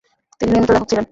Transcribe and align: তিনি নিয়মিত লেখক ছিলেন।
তিনি 0.39 0.49
নিয়মিত 0.51 0.69
লেখক 0.71 0.85
ছিলেন। 0.89 0.99